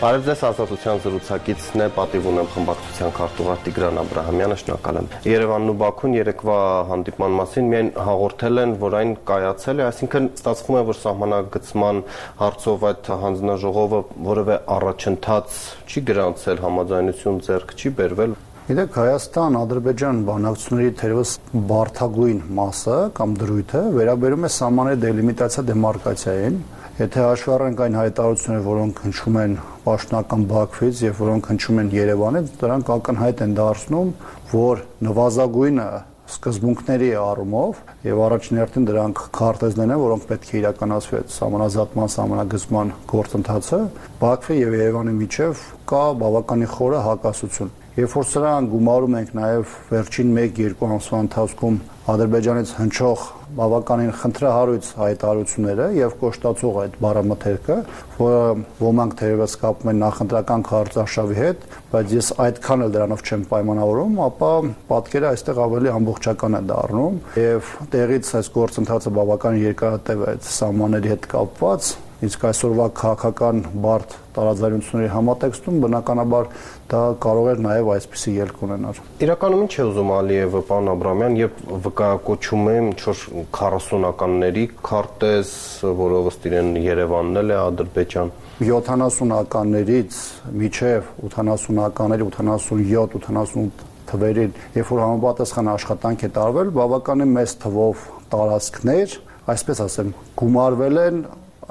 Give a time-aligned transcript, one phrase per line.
[0.00, 5.10] Բարև ձեզ ազատության զրուցակիցն է, պատիվ ունեմ խմբակցության քարտուղար Տիգրան Աբ รา համյանը, շնորհակալ եմ։
[5.28, 6.56] Երևանն ու Բաքուն երեկվա
[6.88, 12.02] հանդիպման մասին միայն հաղորդել են, որ այն կայացել է, այսինքն ստացվում է, որ սահմանագծման
[12.40, 14.00] հարցով այդ հանձնաժողովը
[14.30, 18.36] որևէ առաջընթաց չի գրանցել, համաձայնություն ձեռք չի բերվել։
[18.70, 21.30] Գիտեք, Հայաստան-Ադրբեջան բանակցությունների թերևս
[21.70, 26.60] բարթագույն մասը կամ դրույթը վերաբերում է սահմանների դելիմիտացիա դեմարկացիային,
[27.00, 29.52] Եթե հաշվի առնենք այն հայտարարությունները, որոնք հնչում են
[29.86, 34.10] պաշտոնական Բաքվից եւ որոնք հնչում են Երևանից, դրանք ակնհայտ են դարձնում,
[34.50, 35.86] որ նվազագույնը
[36.34, 42.94] սկզբունքների առումով եւ առաջին հերթին դրանք քարտեզներն են, որոնք պետք է իրականացվի այդ համանազատման, համանագծման
[43.16, 43.80] գործընթացը
[44.20, 50.36] Բաքվի եւ Երևանի միջև կա բավականին խորը հակասություն։ Երբ որ սրան գումարում ենք նաև վերջին
[50.44, 51.80] 1-2 ամսվա ընթացքում
[52.12, 53.24] Ադրբեջանից հնչող
[53.56, 57.78] բավականին խնդրահարույց հայտարարությունները եւ կոշտացող այդ բառամթերքը,
[58.20, 58.42] որը
[58.80, 64.52] ոմանք թերևս կապում են նախընտրական քարտարշավի հետ, բայց ես այդքան էլ դրանով չեմ պայմանավորում, ապա
[64.90, 71.14] պատկերը այստեղ ավելի ամբողջական է դառնում եւ տեղից այս գործընթացը բավական երկարատև է այդ սահմանների
[71.14, 76.48] հետ կապված իսկ այսօրվա քաղաքական բարդ տարաձայնությունների համատեքստում բնականաբար
[76.90, 81.62] դա կարող էր նաև այսպիսի ելք ունենալ։ Իրականում ինչ է ուզում Ալիևը, պարոն Աբրամյան, եւ
[81.86, 83.22] վկայակոչում է ինչ որ
[83.56, 85.54] 40-ականների քարտեզ,
[86.00, 90.16] որը ըստ իրեն Երևանն էլ է Ադրբեջան 70-ականներից
[90.60, 98.02] միջև 80-ականների 87, 88 թվերին, երբ որ համապատասխան աշխատանք է տարվել, բավականին մեծ թվով
[98.34, 99.14] տարածքներ,
[99.54, 101.22] այսպես ասեմ, գումարվել են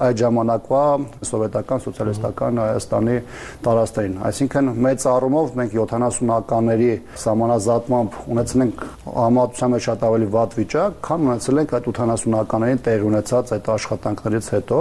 [0.05, 0.83] այդ ժամանակվա
[1.29, 3.15] սովետական սոցիալիստական Հայաստանի
[3.65, 6.91] տարածքներին։ Այսինքն մեծ առումով մենք 70-ականների
[7.29, 8.83] համանազատմամբ ունեցել ենք
[9.19, 14.49] համատության մեջ շատ ավելի վատ վիճակ, քան ունեցել ենք այդ 80-ականներին տեղի ունեցած այդ աշխատանքներից
[14.55, 14.79] հետո,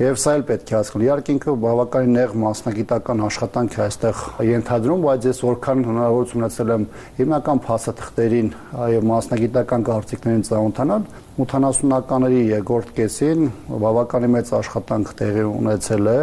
[0.00, 5.04] եւ սա էլ պետք է հասկանալ։ Իհարկե ինքը բավականին նեղ մասնագիտական աշխատանք է այստեղ ենթադրում,
[5.06, 6.86] բայց ես որքան հնարավորություն ունեցել եմ
[7.20, 8.52] հիմնական փաստաթղթերին
[8.90, 11.08] եւ մասնագիտական կարծիքներին ծանոթանալ,
[11.38, 16.16] 80-ականների երկրորդ կեսին բավականին մեծ աշխատանք տեղի ունեցել է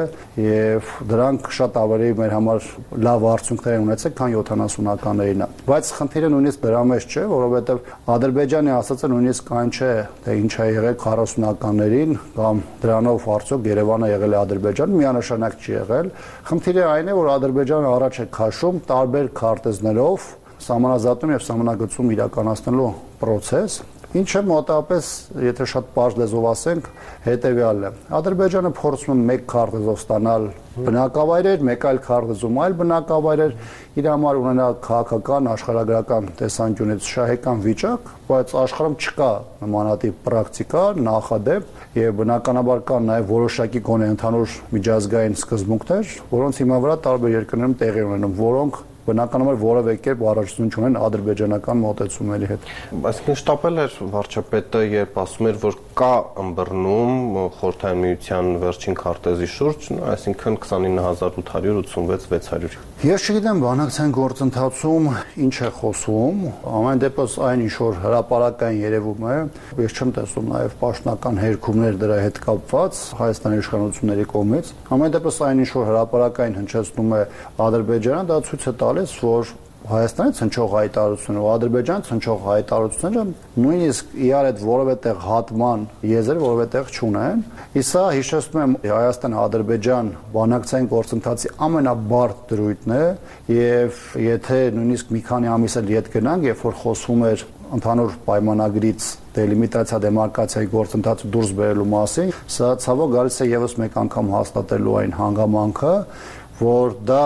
[0.43, 2.67] եւ դրանք շատ ավելի մեր համար
[3.07, 7.79] լավ արդյունքներ են ունեցել, քան 70-ականներին։ Բայց խնդիրը նույնիսկ դրա մեջ չէ, որովհետեւ
[8.17, 9.91] Ադրբեջանի ասածը նույնիսկ այն չէ,
[10.27, 16.11] թե ինչ է եղել 40-ականներին կամ դրանով արդյոք Երևանը եղել է Ադրբեջան, միանշանակ չի եղել։
[16.51, 20.29] Խնդիրը այն է, որ Ադրբեջանը առաջ է քաշում տարբեր քարտեզներով
[20.67, 22.89] սահմանազատում եւ սահմանագծում իրականացնելու
[23.21, 23.81] process
[24.15, 25.07] Ինչը մոտավորապես,
[25.43, 26.85] եթե շատ པարզ լեզվով ասենք,
[27.25, 30.45] հետեւյալն է։ Ադրբեջանը փորձում է մեկ քարտեզով ստանալ
[30.87, 33.53] բնակավայրեր, մեկ այլ քարտեզում այլ բնակավայրեր,
[33.99, 39.31] իր համար ունենալ քաղաքական, աշխարհագրական տեսանկյունից շահեկան վիճակ, բայց աշխարհում չկա
[39.67, 46.95] նմանատիպ պրակտիկա, նախադեպ եւ բնականաբար կան նաեւ որոշակի գոնե ընդհանուր միջազգային սկզբունքներ, որոնց հիման վրա
[47.07, 52.61] տարբեր երկրներում տեղի ունենում, որոնք բնականաբար որևէ կերպ առաջություն չունեն ադրբեջանական մոտեցումների հետ։
[53.07, 56.13] Այսինքն շտապել էր վարչապետը, երբ ասում էր, որ կա
[56.43, 57.13] ըմբռնում
[57.57, 65.07] խորհրդային միության վերջին քարտեզի շուրջ, այսինքն 29886 600։ Ես չգիտեմ բանակցային գործընթացում
[65.45, 66.39] ինչ է խոսում,
[66.77, 69.35] ամեն դեպս այն ինչ որ հրաապարական երևում է,
[69.83, 75.61] ես չեմ տեսում նաև պաշտոնական հերքումներ դրա հետ կապված Հայաստանի իշխանությունների կողմից։ Ամեն դեպս այն
[75.61, 77.21] ինչ որ հրաապարական հնչեցնում է
[77.67, 78.96] Ադրբեջանը, դա ցույց է տալիս,
[79.27, 79.55] որ
[79.87, 86.65] Հայաստանից հնչող հայտարարությունները ու Ադրբեջանից հնչող հայտարարությունները նույնիսկ իրար հետ որևէ տեղ հատման եզր որևէ
[86.73, 87.43] տեղ չունեն։
[87.81, 93.03] Իսա հիշեցնում եմ Հայաստան-Ադրբեջան բանակցային գործընթացի ամենաբարդ դրույթն է
[93.53, 97.45] եւ եթե նույնիսկ մի քանի ամիս էլ յետ գնանք, երբ որ խոսվում էր
[97.77, 104.31] ընդհանուր պայմանագրից դելիմիտացիա դեմարկացիայի գործընթացը դուրս բերելու մասին, սա ցավոք գալիս է եւս մեկ անգամ
[104.37, 105.93] հաստատելու այն հանգամանքը,
[106.63, 107.25] որ դա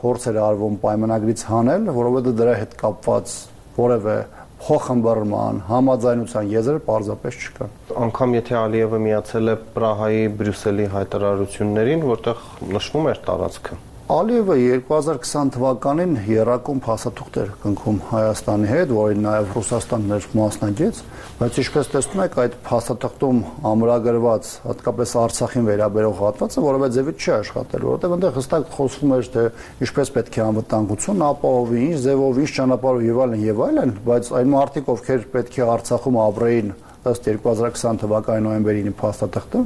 [0.00, 3.34] փորձ էր արվում պայմանագրից հանել, որովհետեւ դրա հետ կապված
[3.80, 4.16] որևէ
[4.60, 7.68] փոխհմբռնման, համաձայնության եզրը պարզապես չկա։
[8.06, 12.44] Անկամ եթե Ալիևը միացել է Պրահայի, Բրյուսելի հայտարարություններին, որտեղ
[12.76, 13.80] նշվում էր տարածքը
[14.10, 14.54] Ալիևը
[14.90, 20.98] 2020 թվականին երակոմ փաստաթուղթ էր կնքում Հայաստանի հետ, որին նաև Ռուսաստանն էր մասնակից,
[21.38, 23.38] բայց ինչպես տեսնում եք, այդ փաստաթղթում
[23.70, 29.48] ամրագրված հատկապես Արցախին վերաբերող հատվածը որևէ ձևից չի աշխատել, որովհետև այնտեղ հստակ խոսվում էր, թե
[29.86, 34.54] ինչպես պետք է անվտանգություն ապահովի, ինչ ձևով, ինչ ճանապարհով եւ այլն եւ այլն, բայց այն
[34.58, 39.60] մարդիկ, ովքեր պետք է Արցախում ապրեին ըստ 2020 թվականի նոյեմբերի փաստաթղթը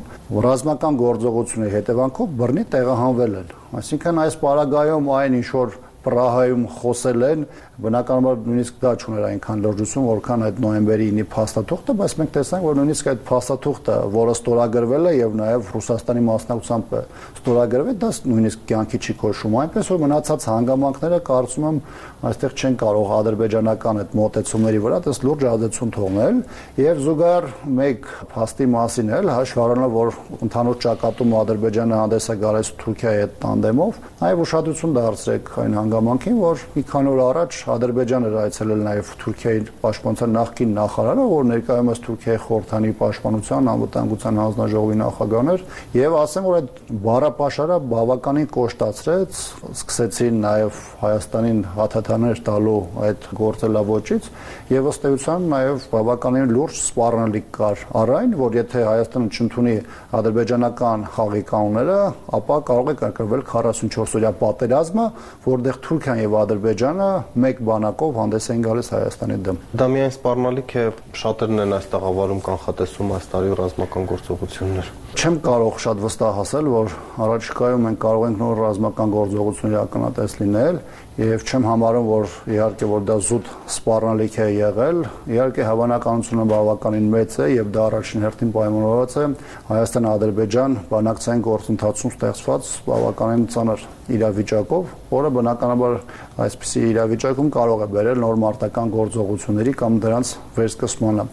[0.44, 3.48] ռազմական գործողությունների հետևանքով բռնի տեղահանվել են։
[3.80, 7.44] Այսինքն այս պարագայում այն ինչ որ Պրահայում խոսել են,
[7.84, 12.78] բնականաբար նույնիսկ դա չուներ այնքան լրջություն, որքան այդ նոյեմբերի 9-ի փաստաթուղթը, բայց մենք տեսանք, որ
[12.78, 16.94] նույնիսկ այդ փաստաթուղթը, որը ստորագրվել է եւ նաեւ Ռուսաստանի մասնակցությամբ
[17.34, 21.80] ստորագրվել, դա նույնիսկ կյանքի չի կոչվում։ Այնպես որ մնացած հանգամանքները կարծում եմ
[22.24, 26.38] այստեղ չեն կարող ադրբեջանական այդ մոտեցումների վրա դες լուրջ ազդեցություն թողնել
[26.80, 27.48] եւ զուգահեռ
[27.78, 30.14] մեկ փաստի մասին էլ հաշվի առնելով որ
[30.44, 36.62] ընդհանուր ճակատում Ադրբեջանը հանդես է գալիս Թուրքիայի հետ տանդեմով, նաեւ ուշադրություն դարձրեք այն հանգամանքին, որ
[36.74, 42.90] մի քանի օր առաջ Ադրբեջանը այցելել նաեւ Թուրքիայի պաշտպանության նախկին նախարարը, որ ներկայումս Թուրքիայի խորհրդանի
[42.98, 45.62] պաշտպանության անվտանգության հանձնաժողովի նախագահն էր
[45.94, 49.38] եւ ասեմ որ այդ բառապաշարը բավականին կոշտացրեց,
[49.74, 54.28] սկսեցին նաեւ Հայաստանին հաթաթաներ տալու այդ գործելավոճից
[54.74, 59.76] եւ ըստ էության նաեւ բավականին լուրջ սպառնալիք կար առայն, որ եթե Հայաստանը չընդունի
[60.18, 61.98] ադրբեջանական խաղի կանոնները,
[62.38, 65.06] ապա կարող է կրկնվել 44 օրյա պատերազմը,
[65.44, 67.08] որտեղ Թուրքիան եւ Ադրբեջանը
[67.44, 70.84] մեկ բանակով հանդես են գալիս Հայաստանի դեմ։ Դա միայն սպառնալիք է,
[71.20, 76.94] շատերն են այս տաղավարում կանխատեսում այս տարի ռազմական գործողություններ։ Չեմ կարող շատ վստահ ասել, որ
[77.22, 80.80] առաջիկայում մենք կարող ենք նոր ռազմական գործողությունների ականատես լինել,
[81.14, 84.98] եւ չեմ համարում, որ իհարկե որ դա զուտ սպառնալիք է եղել,
[85.30, 89.26] իհարկե հավանականությունը բավականին մեծ է եւ դա առաջին հերթին պայմանավորված է
[89.70, 93.86] Հայաստան-Ադրբեջան բանակցային գործընթացում ստեղծված բավականին ծանր
[94.18, 95.94] իրավիճակով, որը բնականաբար
[96.34, 101.26] այսպիսի իրավիճակում կարող է բերել նոր մարտական գործողությունների կամ դրանց վերսկսմանը։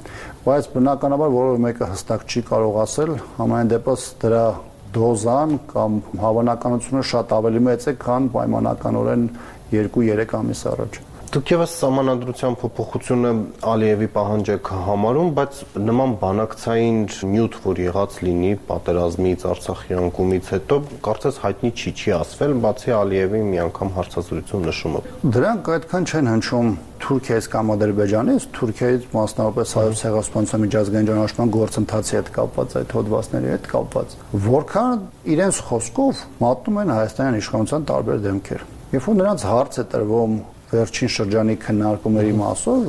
[0.46, 4.46] Բայց բնականաբար որևէ մեկը հստակ չի կարող ասել, համայն դեպս դրա
[5.02, 9.30] դոզան կամ հավանականությունը շատ ավելի մեծ է, քան պայմանականորեն
[9.74, 11.02] 2-3 ամիս առաջ։
[11.32, 13.30] Դուք եւս համանadrության փոփոխությունը
[13.72, 16.98] Ալիևի պահանջ եք համարում, բայց նման բանակցային
[17.32, 23.42] նյութ, որ եղած լինի պատերազմից, Արցախի անկումից հետո, կարծես հայտնի չի չի ասվել, բացի Ալիևի
[23.48, 30.64] մի անգամ հարցազրույցում նշումը։ Դրանք այդքան չեն հնչում Թուրքիայից կամ Ադրբեջանից, Թուրքիայից մասնավորապես հայոց ցեղասպանության
[30.68, 34.16] միջազգային ճանաչման գործընթացի հետ կապված այդ հոդվածների հետ կապված,
[34.52, 40.34] որքան իրենց խոսքով մատնում են Հայաստանյան իշխանության տարբեր դեմքեր։ Երբ որ նրանց հարց է տրվում
[40.72, 42.86] վերջին շրջանի քննարկումների մասով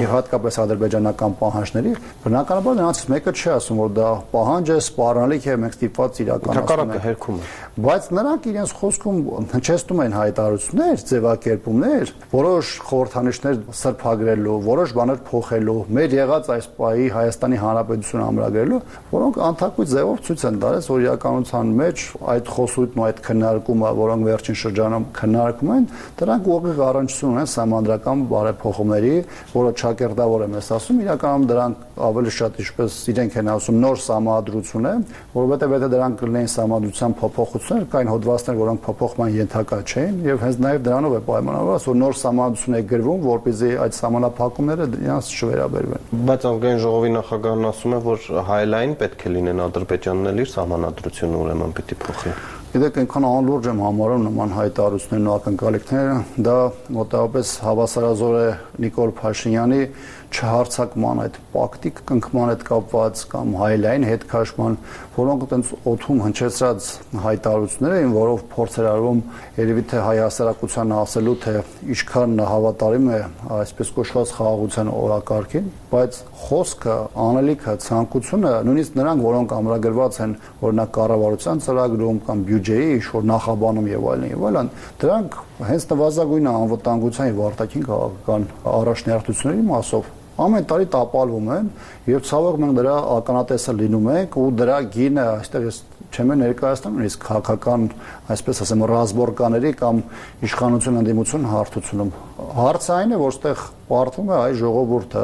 [0.00, 1.92] եւ հատկապես ադրբեջանական պահանջների
[2.24, 7.06] բնականաբար նրանցից մեկը չի ասում որ դա պահանջ է սպառնալիք է մենք ստիպված իրականացնում ենք
[7.06, 7.40] հերքում
[7.80, 9.18] բայց նրանք իրենց խոսքում
[9.50, 17.60] հնչեցնում են հայտարարություններ ձևակերպումներ որոշ խորհրդանիշներ սրբագրելու որոշ բաներ փոխելու մեր եղած այս պահի Հայաստանի
[17.60, 18.80] Հանրապետությունը ամրագրելու
[19.14, 22.04] որոնք անթակույց ձևով ցույց են տալիս որ իրականության մեջ
[22.34, 25.88] այդ խոսույթն ու այդ քննարկումը որոնք վերջին շրջանում քննարկում են
[26.20, 29.14] դրանք ուղիղ առանց ազդեցություն ունեն համանդրական բարեփոխումների,
[29.52, 34.88] որը ճակերտավոր է մեզ ասում, իրականում դրանք ավելի շատ ինչպես իրենք են ասում նոր համադրություն
[34.90, 34.94] է,
[35.34, 40.80] որովհետև եթե դրանք լինեն համադրության փոփոխություններ, կային հոդվածներ, որոնք փոփոխման ենթակա չէին, եւ հենց նաեւ
[40.88, 46.80] դրանով է պայմանավորված, որ նոր համադրություն է գրվում, որպեսզի այդ համանախապակումները դրանց չվերաբերվեն։ Բայց ազգային
[46.86, 52.00] ժողովի նախագահն ասում է, որ հայլային պետք է լինեն Ադրբեջանն էլ իր համանadrությունը ուրեմն պիտի
[52.06, 56.12] փոխի։ Գիտեք, այնքան անլուրջ եմ համարում նման հայտարարություններն ու ակնկալիքները,
[56.46, 56.52] դա
[56.94, 58.44] մոտավորապես հավասարազոր է
[58.84, 59.80] Նիկոլ Փաշինյանի
[60.30, 64.76] չհարցակման այդ պակտիկ կնքման հետ կապված կամ հայլային հետ քաշման,
[65.16, 66.88] որոնք այտենց օթում հնչեցած
[67.24, 69.22] հայտարարություններ էին, որով փորձ էր արվում
[69.58, 71.54] երևի թե հայ հասարակության ասելու թե
[71.96, 73.20] ինչքան հավատարիմ է
[73.58, 80.36] այսպես կոչված խաղաղության օրակարգին, բայց խոսքը, անելիքը, ցանկությունը, նույնիսկ նրանք, որոնք ամրագրված են
[80.70, 85.36] օրինակ կառավարության ծրագրում կամ բյուջեի ինչ-որ նախաբանում եւ այլն եւ այլն, դրանք
[85.70, 90.10] հենց նվազագույն անվտանգության եւ արտաքին քաղաքական առաջնահերթությունների մասով
[90.46, 91.70] ամեն տարի տապալվում են
[92.10, 95.80] եւ ցավոք մենք դրա ականատեսը լինում ենք ու դրա գինը այստեղ ես
[96.10, 97.86] չեմ ներկայացնում իսկ քաղաքական
[98.34, 100.02] այսպես ասեմ ռազմորկաների կամ
[100.48, 102.12] իշխանություն ընդդիմություն հարթությունում
[102.60, 105.22] հարցը այն է որ այստեղ պարտվում է այ ժողովուրդը,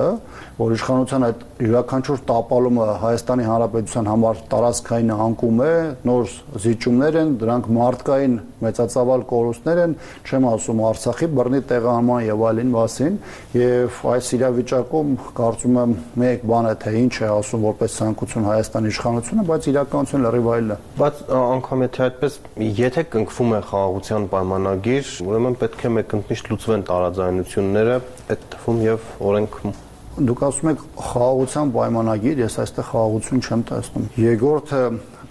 [0.56, 5.70] որ իշխանության այդ յուրաքանչյուր տապալումը Հայաստանի Հանրապետության համար տարածքային անկում է,
[6.08, 6.32] նոր
[6.64, 8.34] զիջումներ են, դրանք մարդկային
[8.66, 9.94] մեծածավալ կորուստներ են,
[10.26, 13.18] չեմ ասում Արցախի բռնի տեղահանման եւ այլն մասին,
[13.60, 15.94] եւ այս իրավիճակում կարծում եմ
[16.24, 20.72] մեկ բան է թե ինչ է ասում որպես ցանկություն Հայաստանի իշխանությունը, բայց իրականությունը լրիվ այլն
[20.72, 22.38] է։ Բայց անգամ եթե այդպես
[22.80, 27.96] եթե կնքվում է խաղաղության պայմանագիր, ուրեմն պետք է մեկընկնիշ լուծվեն տարաձայնությունները
[28.32, 29.74] այդ թվում եւ օրենքում
[30.16, 34.80] դուք ասում եք խաղաղության պայմանագիր, ես այստեղ խաղաղություն չեմ տեսնում։ Երկրորդը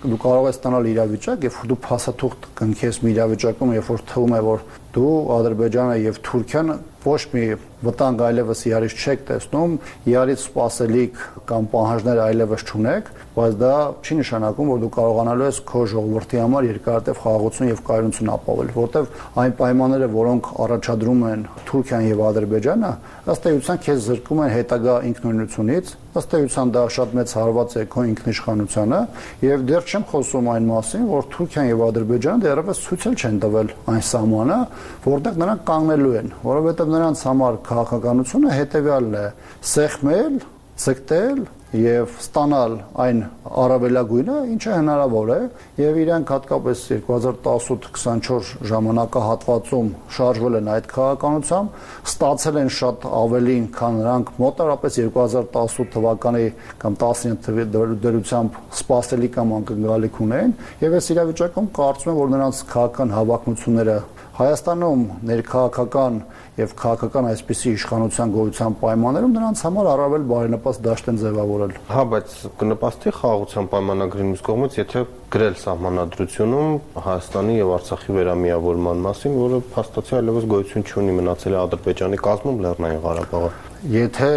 [0.06, 4.42] դու կարող ես ստանալ իրավիճակ, երբ դու փաստաթուղթ կնքես մի իրավիճակում, երբ որ թվում է,
[4.46, 4.64] որ
[4.96, 6.72] դու Ադրբեջանը եւ Թուրքիան
[7.06, 7.46] ոչ մի
[7.86, 9.76] վտանգ այլևս իարից չեք տեսնում,
[10.12, 13.74] իարից սпасելիք կամ պահանջներ այլևս չունեք, բայց դա
[14.06, 19.10] չի նշանակում, որ դու կարողանալու ես քո ժողովրդի համար երկարատև խաղաղություն եւ կայունություն ապավել, որտեվ
[19.44, 22.92] այն պայմանները, որոնք առաջադրում են Թուրքիան եւ Ադրբեջանը,
[23.36, 28.04] ըստ էության քեզ զրկում են հետագա ինքնորոշությունից, ըստ էության դա շատ մեծ հարված է քո
[28.08, 29.00] ինքնիշխանությանը
[29.44, 34.06] եւ դեռ չեմ խոսում այն մասին, որ Թուրքիան եւ Ադրբեջանը դեռևս ցույց չեն տվել այն
[34.10, 34.60] սահմանը,
[35.06, 39.28] որտեղ նրանք կանգնելու են, որովհետեւ նրանց համար քաղաքականությունը հետեւյալն է՝
[39.76, 40.42] սեղմել,
[40.76, 43.20] ցկտել եւ ստանալ այն
[43.64, 45.38] առավելագույնը, ինչը հնարավոր է,
[45.82, 51.80] եւ իրենք հատկապես 2018-24 ժամանակահատվածում շարժվել են այդ քաղաքականությամբ,
[52.12, 56.46] ստացել են շատ ավելին, քան նրանք մոտարապես 2018 թվականի
[56.86, 63.16] կամ 19 դրությամբ սպասելի կամ անկնկալիք ունեն, եւ այս իրավիճակում կարծում եմ, որ նրանց քաղաքական
[63.20, 63.98] հավակնությունները
[64.36, 66.16] Հայաստանում ներքաղաքական
[66.60, 72.36] եւ քաղաքական այսպիսի իշխանության գոյության պայմաններում նրանց համար առավել բարենպաստ դաշտ են ձևավորել։ Հա, բայց
[72.60, 76.76] կնպաստի խաղաղության պայմանագրին մյուս կողմից, եթե գրել սահմանադրությունում
[77.08, 83.04] Հայաստանի եւ Արցախի վերամիավորման մասին, որը փաստացի այլևս գոյություն չունի մնացել է Ադրբեջանի կազմում Լեռնային
[83.08, 83.52] Ղարաբաղը։
[83.96, 84.32] Եթե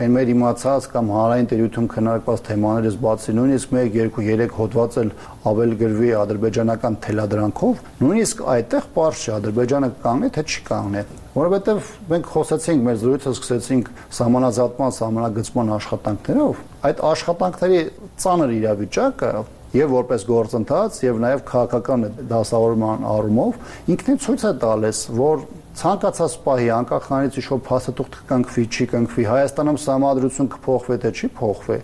[0.00, 5.10] այն մեր իմացած կամ հանրային տերությունում քննարկված թեմաներից բացի նույնիսկ 1 2 3 հոդված էլ
[5.50, 11.04] ավել գրվի ադրբեջանական թելադրանքով նույնիսկ այդտեղ པարզ չէ ադրբեջանը կանգնի թե չի կանգնի
[11.36, 13.90] որովհետև մենք խոսեցինք մեր զրույցը սկսեցինք
[14.22, 17.82] համանազատման համանագծման աշխատանքներով այդ աշխատանքների
[18.24, 19.32] ծանր իրավիճակը
[19.72, 26.66] եւ որպես գործընթաց եւ նաեւ քաղաքական դասավորման առումով ինքնին ցույց է տալիս որ ցանկացած պահի
[26.76, 31.78] անկախ նրանից ինչ որ փաստաթուղթ կկնքվի, չի կնքվի, Հայաստանում համադրություն կփոխվի թե չի փոխվի։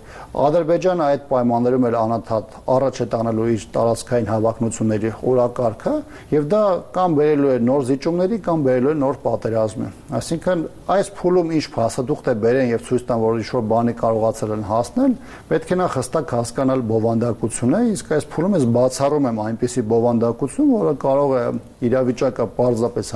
[0.45, 5.95] Ադրբեջանը այդ պայմաններում էլ անընդհատ առաջ է տանելու իր տարածքային հավակնությունների օրակարգը,
[6.37, 6.61] եւ դա
[6.99, 12.29] կամ բերելու է նոր զիջումների, կամ բերելու է նոր պատերազմի։ Այսինքն այս փուլում ինչ փաստաթուղթ
[12.29, 15.17] է բերեն եւ ցույց տան, որ ինչ որ բանի կարողացել են հասնել,
[15.49, 20.93] պետք է նա հստակ հասկանալ բովանդակությունը, իսկ այս փուլում ես բացառում եմ այնպիսի բովանդակություն, որը
[20.99, 21.43] կարող է
[21.89, 23.13] իրավիճակը պարզապես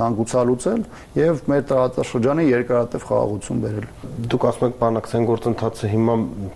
[0.64, 0.84] հանգուցալուծել
[1.18, 3.86] եւ մեր տարածաշրջանի երկարատև խաղաղություն բերել։
[4.32, 6.14] Դուք ասում եք բանակցային գործընթացը հիմա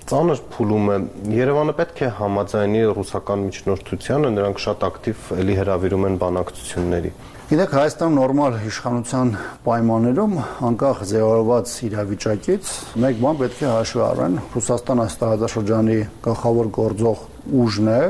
[0.09, 0.99] ծանր փուլում է։
[1.39, 7.13] Երևանը պետք է համաձայնի ռուսական միջնորդությանը, նրանք շատ ակտիվ էլի հravirում են բանակցությունների։
[7.49, 9.29] Գիտեք, Հայաստանում նորմալ իշխանության
[9.65, 10.33] պայմաններում
[10.69, 12.73] անկախ ձևավորված իրավիճակից
[13.05, 15.99] մեկ բան պետք է հաշվի առնեն։ Ռուսաստանը այս տարածաշրջանի
[16.29, 17.23] գլխավոր գործող
[17.65, 18.01] ուժն է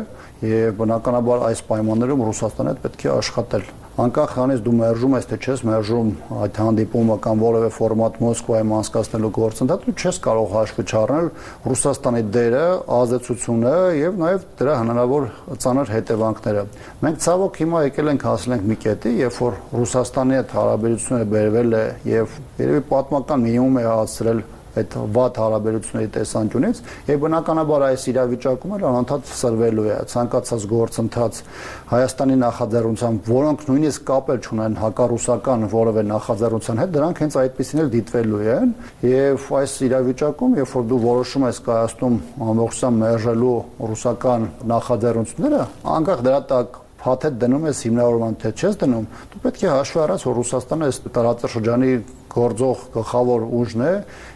[0.49, 5.63] եւ բնականաբար այս պայմաններում Ռուսաստանը պետք է աշխատել անկախ նրանից դու մերժում ես թե չես
[5.67, 11.31] մերժում այդ հանդիպումը կամ որևէ ֆորմատ Մոսկվայում անցկացնելու գործընթաց, դու չես կարող հաշվի չառնել
[11.69, 12.63] Ռուսաստանի դերը,
[12.99, 15.27] ազդեցությունը եւ նաեւ դրա հնարավոր
[15.65, 16.63] ծանր հետևանքները։
[17.03, 21.79] Մենք ցավոք հիմա եկել ենք հասել ենք մի կետի, երբ որ Ռուսաստանի հետ հարաբերությունները բերվել
[21.79, 24.47] է եւ երևի պատմական մինիմում է հասցրել
[24.79, 31.41] այդ վատ հարաբերությունների տեսանկյունից եւ բնականաբար այս իրավիճակում էլ անընդհատ սրվելու է ցանկացած գործընթաց
[31.89, 38.43] Հայաստանի նախաձեռնությամբ, որոնք նույնիսկ կապել չունեն հակառուսական որևէ նախաձեռնության հետ, դրանք հենց այդպեսին էլ դիտվելու
[38.59, 38.75] են
[39.09, 42.19] եւ այս իրավիճակում, երբ որ դու որոշում ես կայացնում
[42.49, 43.57] ամբողջությամբ մերժելու
[43.89, 45.63] ռուսական նախաձեռնությունները,
[45.99, 50.25] անկախ դրա տակ փաթեթ դնում ես հիմնավորման թե չես դնում, դու պետք է հաշվի առած,
[50.29, 51.93] որ Ռուսաստանը այս տարածաշրջանի
[52.33, 53.93] գործող գլխավոր ուժն է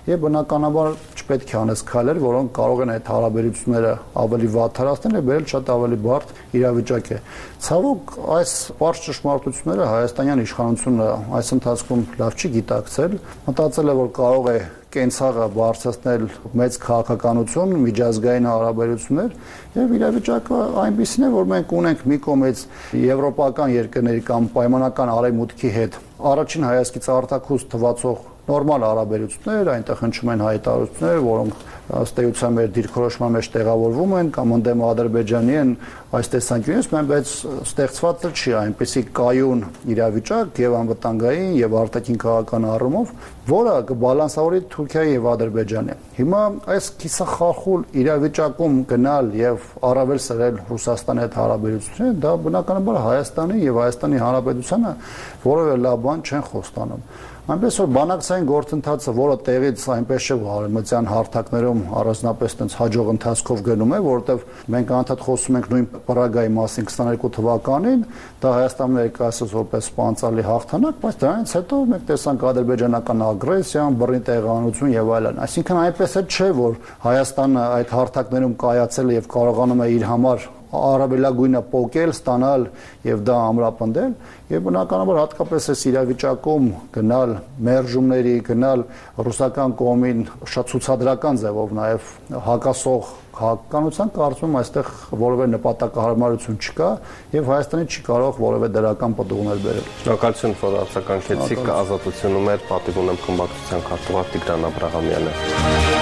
[0.08, 5.48] եւ բնականաբար չպետք է անես քայլեր, որոնք կարող են այդ հարաբերությունները ավելի վատթարացնել եւ բերել
[5.52, 7.18] շատ ավելի բարդ իրավիճակ է։
[7.62, 11.08] Ցավոք այս բարձ ճշմարտությունները հայաստանյան իշխանությունը
[11.38, 14.60] այս ընթացքում լավ չի գիտակցել, մտածել է որ կարող է
[14.92, 16.24] կենցաղը բարձրացնել
[16.60, 19.36] մեծ քաղաքականություն, միջազգային հարաբերություններ
[19.78, 22.64] եւ իրավիճակը այնպեսին է, որ մենք ունենք մի կողմից
[23.00, 30.40] եվրոպական երկրների կամ պայմանական արևմուտքի հետ առաջին հայացքից արտակուս թվացող նորմալ հարաբերություններ, այնտեղ հնչում են
[30.42, 31.60] հայտարարություններ, որոնք
[31.92, 35.70] ըստ էության մեր դիրքորոշման մեջ տեղավորվում են կամ ընդդեմ Ադրբեջանի են
[36.12, 37.32] այս տեսանկյունից, բայց
[37.62, 43.12] ստեղծված չի այնպեսի կայուն իրավիճակ եւ անվտանգային եւ արտաքին քաղաքական առումով,
[43.52, 51.36] որը կբալանսավորի Թուրքիայի եւ Ադրբեջանի։ Հիմա այս կիսախախուլ իրավիճակում գնալ եւ առավել սրել Ռուսաստանի հետ
[51.42, 54.94] հարաբերությունները, դա բնականաբար Հայաստանի եւ Հայաստանի Հանրապետությանը
[55.42, 57.06] որևէ լավ բան չեն խոստանում։
[57.42, 63.94] Այնպես որ բանակցային գործընթացը, որը տեղից այնպես չէ արևմտյան հարթակներում առանձնապես տենց հաջող ընթացքով գնում
[63.96, 64.44] է, որովհետև
[64.74, 68.06] մենք անդադ խոսում ենք նույն Պրագայի մասին 22 թվականին,
[68.46, 74.96] դա Հայաստանում ներկայացած որպես սպանցալի հաղթանակ, բայց դրանից հետո մենք տեսանք ադրբեջանական ագրեսիան, բռնի տեղանություն
[75.02, 76.80] եւ այլն։ Այսինքն այնպես է չէ, որ
[77.10, 82.66] Հայաստանը այդ հարթակներում կայացել եւ կարողանում է իր համար առավելագույնը փոկել, ստանալ
[83.08, 84.14] եւ դա ամրապնդել
[84.52, 87.34] եւ բնականաբար հատկապես այս իրավիճակում գնալ
[87.68, 88.84] մերժումների, գնալ
[89.28, 92.10] ռուսական կողմին շատ ցուցադրական ձևով նաեւ
[92.48, 94.90] հակասող քաղաքականության կարծում այստեղ
[95.22, 96.90] որևէ նպատակահարմարություն չկա
[97.32, 103.20] եւ Հայաստանը չի կարող որևէ դրական պատուղներ բերել։ Շնորհակալություն, որ արձագանքեցիք ազատությունում էր պատիվ ունեմ
[103.24, 106.01] խմբակցության քարտուղար Տիգրան Աբ รา համյանը։